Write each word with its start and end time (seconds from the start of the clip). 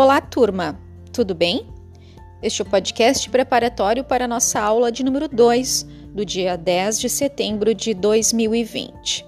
Olá, 0.00 0.20
turma! 0.20 0.78
Tudo 1.12 1.34
bem? 1.34 1.66
Este 2.40 2.62
é 2.62 2.64
o 2.64 2.68
podcast 2.68 3.28
preparatório 3.28 4.04
para 4.04 4.26
a 4.26 4.28
nossa 4.28 4.60
aula 4.60 4.92
de 4.92 5.02
número 5.02 5.28
2, 5.28 5.88
do 6.14 6.24
dia 6.24 6.56
10 6.56 7.00
de 7.00 7.08
setembro 7.08 7.74
de 7.74 7.94
2020. 7.94 9.26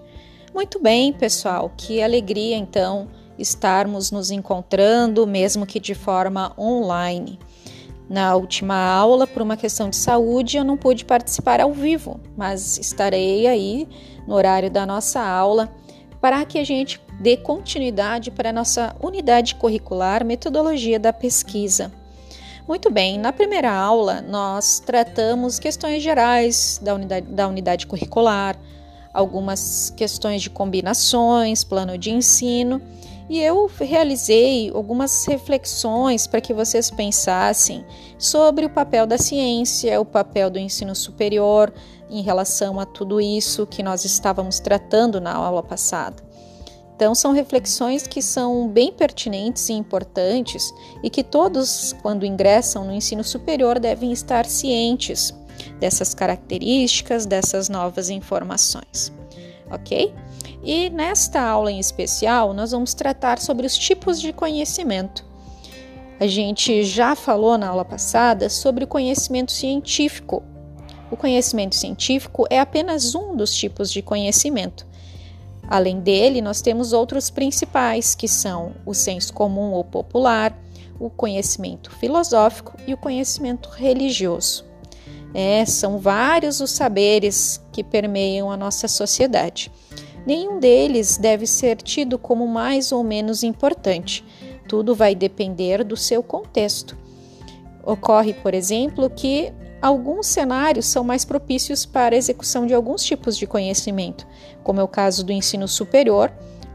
Muito 0.54 0.78
bem, 0.80 1.12
pessoal, 1.12 1.72
que 1.76 2.00
alegria 2.00 2.56
então 2.56 3.08
estarmos 3.36 4.12
nos 4.12 4.30
encontrando, 4.30 5.26
mesmo 5.26 5.66
que 5.66 5.80
de 5.80 5.92
forma 5.92 6.54
online. 6.56 7.36
Na 8.08 8.36
última 8.36 8.76
aula, 8.76 9.26
por 9.26 9.42
uma 9.42 9.56
questão 9.56 9.90
de 9.90 9.96
saúde, 9.96 10.56
eu 10.56 10.62
não 10.62 10.76
pude 10.76 11.04
participar 11.04 11.60
ao 11.60 11.72
vivo, 11.72 12.20
mas 12.36 12.78
estarei 12.78 13.48
aí 13.48 13.88
no 14.24 14.36
horário 14.36 14.70
da 14.70 14.86
nossa 14.86 15.20
aula 15.20 15.68
para 16.20 16.44
que 16.44 16.58
a 16.58 16.64
gente 16.64 17.00
dê 17.18 17.36
continuidade 17.36 18.30
para 18.30 18.50
a 18.50 18.52
nossa 18.52 18.94
unidade 19.00 19.54
curricular 19.54 20.24
Metodologia 20.24 20.98
da 20.98 21.12
Pesquisa. 21.12 21.90
Muito 22.68 22.90
bem, 22.90 23.18
na 23.18 23.32
primeira 23.32 23.72
aula 23.72 24.20
nós 24.20 24.80
tratamos 24.80 25.58
questões 25.58 26.02
gerais 26.02 26.78
da 26.82 26.94
unidade, 26.94 27.26
da 27.26 27.48
unidade 27.48 27.86
curricular, 27.86 28.56
algumas 29.12 29.90
questões 29.96 30.42
de 30.42 30.50
combinações, 30.50 31.64
plano 31.64 31.98
de 31.98 32.10
ensino, 32.10 32.80
e 33.30 33.40
eu 33.40 33.70
realizei 33.78 34.72
algumas 34.74 35.24
reflexões 35.24 36.26
para 36.26 36.40
que 36.40 36.52
vocês 36.52 36.90
pensassem 36.90 37.86
sobre 38.18 38.66
o 38.66 38.70
papel 38.70 39.06
da 39.06 39.16
ciência, 39.16 40.00
o 40.00 40.04
papel 40.04 40.50
do 40.50 40.58
ensino 40.58 40.96
superior 40.96 41.72
em 42.10 42.22
relação 42.22 42.80
a 42.80 42.84
tudo 42.84 43.20
isso 43.20 43.68
que 43.68 43.84
nós 43.84 44.04
estávamos 44.04 44.58
tratando 44.58 45.20
na 45.20 45.32
aula 45.32 45.62
passada. 45.62 46.20
Então, 46.96 47.14
são 47.14 47.32
reflexões 47.32 48.04
que 48.04 48.20
são 48.20 48.68
bem 48.68 48.92
pertinentes 48.92 49.68
e 49.68 49.74
importantes 49.74 50.74
e 51.00 51.08
que 51.08 51.22
todos, 51.22 51.94
quando 52.02 52.26
ingressam 52.26 52.84
no 52.84 52.92
ensino 52.92 53.22
superior, 53.22 53.78
devem 53.78 54.10
estar 54.10 54.44
cientes 54.44 55.32
dessas 55.78 56.14
características, 56.14 57.26
dessas 57.26 57.68
novas 57.68 58.10
informações. 58.10 59.12
Ok? 59.70 60.12
E 60.62 60.90
nesta 60.90 61.40
aula 61.40 61.72
em 61.72 61.78
especial, 61.78 62.52
nós 62.52 62.72
vamos 62.72 62.92
tratar 62.92 63.38
sobre 63.38 63.66
os 63.66 63.76
tipos 63.76 64.20
de 64.20 64.32
conhecimento. 64.32 65.24
A 66.18 66.26
gente 66.26 66.82
já 66.82 67.16
falou 67.16 67.56
na 67.56 67.68
aula 67.68 67.84
passada 67.84 68.50
sobre 68.50 68.84
o 68.84 68.86
conhecimento 68.86 69.52
científico. 69.52 70.42
O 71.10 71.16
conhecimento 71.16 71.74
científico 71.74 72.46
é 72.50 72.60
apenas 72.60 73.14
um 73.14 73.34
dos 73.34 73.54
tipos 73.54 73.90
de 73.90 74.02
conhecimento. 74.02 74.86
Além 75.66 76.00
dele, 76.00 76.42
nós 76.42 76.60
temos 76.60 76.92
outros 76.92 77.30
principais, 77.30 78.14
que 78.14 78.28
são 78.28 78.74
o 78.84 78.92
senso 78.92 79.32
comum 79.32 79.72
ou 79.72 79.82
popular, 79.82 80.56
o 80.98 81.08
conhecimento 81.08 81.90
filosófico 81.92 82.76
e 82.86 82.92
o 82.92 82.98
conhecimento 82.98 83.70
religioso. 83.70 84.64
É, 85.32 85.64
são 85.64 85.98
vários 85.98 86.60
os 86.60 86.72
saberes 86.72 87.64
que 87.72 87.82
permeiam 87.82 88.50
a 88.50 88.56
nossa 88.56 88.86
sociedade. 88.88 89.72
Nenhum 90.30 90.60
deles 90.60 91.18
deve 91.18 91.44
ser 91.44 91.78
tido 91.78 92.16
como 92.16 92.46
mais 92.46 92.92
ou 92.92 93.02
menos 93.02 93.42
importante. 93.42 94.24
Tudo 94.68 94.94
vai 94.94 95.12
depender 95.12 95.82
do 95.82 95.96
seu 95.96 96.22
contexto. 96.22 96.96
Ocorre, 97.82 98.32
por 98.34 98.54
exemplo, 98.54 99.10
que 99.10 99.52
Alguns 99.82 100.26
cenários 100.26 100.84
são 100.86 101.02
mais 101.02 101.24
propícios 101.24 101.86
para 101.86 102.14
a 102.14 102.18
execução 102.18 102.66
de 102.66 102.74
alguns 102.74 103.02
tipos 103.02 103.34
de 103.34 103.46
conhecimento, 103.46 104.26
como 104.62 104.78
é 104.78 104.82
o 104.82 104.88
caso 104.88 105.24
do 105.24 105.32
ensino 105.32 105.66
superior. 105.66 106.30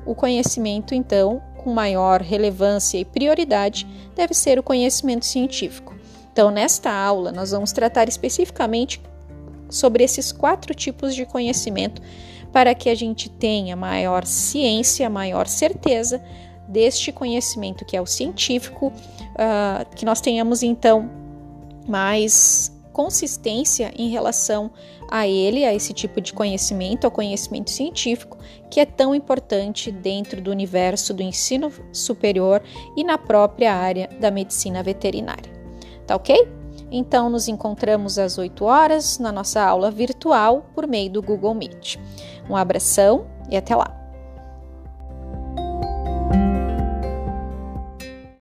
O 0.07 0.15
conhecimento, 0.15 0.95
então, 0.95 1.39
com 1.55 1.71
maior 1.71 2.19
relevância 2.19 2.97
e 2.97 3.05
prioridade, 3.05 3.87
deve 4.15 4.33
ser 4.33 4.57
o 4.57 4.63
conhecimento 4.63 5.23
científico. 5.23 5.95
Então, 6.33 6.49
nesta 6.49 6.91
aula, 6.91 7.31
nós 7.31 7.51
vamos 7.51 7.71
tratar 7.71 8.09
especificamente 8.09 8.99
sobre 9.75 10.03
esses 10.03 10.31
quatro 10.31 10.73
tipos 10.73 11.13
de 11.13 11.25
conhecimento 11.25 12.01
para 12.51 12.73
que 12.73 12.89
a 12.89 12.95
gente 12.95 13.29
tenha 13.29 13.75
maior 13.75 14.25
ciência, 14.25 15.09
maior 15.09 15.47
certeza 15.47 16.23
deste 16.67 17.11
conhecimento 17.11 17.83
que 17.83 17.97
é 17.97 18.01
o 18.01 18.05
científico, 18.05 18.87
uh, 18.87 19.95
que 19.95 20.05
nós 20.05 20.21
tenhamos 20.21 20.63
então 20.63 21.09
mais 21.87 22.71
consistência 22.93 23.93
em 23.97 24.09
relação 24.09 24.71
a 25.11 25.27
ele, 25.27 25.65
a 25.65 25.73
esse 25.73 25.93
tipo 25.93 26.21
de 26.21 26.31
conhecimento, 26.31 27.03
ao 27.03 27.11
conhecimento 27.11 27.69
científico, 27.69 28.37
que 28.71 28.79
é 28.79 28.85
tão 28.85 29.13
importante 29.13 29.91
dentro 29.91 30.41
do 30.41 30.49
universo 30.49 31.13
do 31.13 31.21
ensino 31.21 31.71
superior 31.91 32.63
e 32.95 33.03
na 33.03 33.17
própria 33.17 33.73
área 33.73 34.09
da 34.19 34.31
medicina 34.31 34.81
veterinária. 34.81 35.51
Tá 36.07 36.15
ok? 36.15 36.47
Então, 36.97 37.29
nos 37.29 37.49
encontramos 37.49 38.17
às 38.17 38.37
8 38.37 38.63
horas 38.63 39.19
na 39.19 39.29
nossa 39.29 39.61
aula 39.61 39.91
virtual 39.91 40.65
por 40.73 40.87
meio 40.87 41.11
do 41.11 41.21
Google 41.21 41.53
Meet. 41.53 41.97
Um 42.49 42.55
abração 42.55 43.25
e 43.51 43.57
até 43.57 43.75
lá! 43.75 44.04